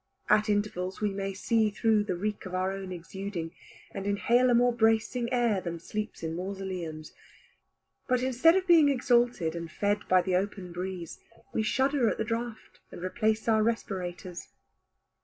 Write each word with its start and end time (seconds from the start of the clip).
At 0.31 0.49
intervals 0.49 0.99
we 0.99 1.11
may 1.13 1.31
see 1.31 1.69
through 1.69 2.05
the 2.05 2.15
reek 2.15 2.47
of 2.47 2.55
our 2.55 2.71
own 2.71 2.91
exuding, 2.91 3.51
and 3.91 4.07
inhale 4.07 4.49
a 4.49 4.55
more 4.55 4.73
bracing 4.73 5.31
air 5.31 5.61
than 5.61 5.79
sleeps 5.79 6.23
in 6.23 6.35
mausoleums. 6.35 7.13
But 8.07 8.23
instead 8.23 8.55
of 8.55 8.65
being 8.65 8.89
exalted 8.89 9.55
and 9.55 9.71
fed 9.71 9.99
by 10.09 10.23
the 10.23 10.35
open 10.35 10.71
breeze, 10.73 11.19
we 11.53 11.61
shudder 11.61 12.09
at 12.09 12.17
the 12.17 12.23
draught 12.25 12.79
and 12.91 13.03
replace 13.03 13.47
our 13.47 13.61
respirators. 13.61 14.47